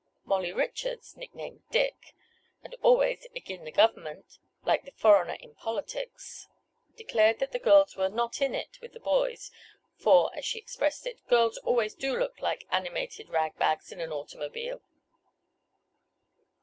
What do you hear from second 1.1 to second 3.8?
nick named Dick, and always "agin' th'